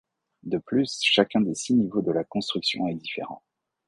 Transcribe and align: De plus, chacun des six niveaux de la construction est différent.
De 0.41 0.57
plus, 0.57 0.97
chacun 1.03 1.41
des 1.41 1.53
six 1.53 1.75
niveaux 1.75 2.01
de 2.01 2.11
la 2.11 2.23
construction 2.23 2.87
est 2.87 2.95
différent. 2.95 3.43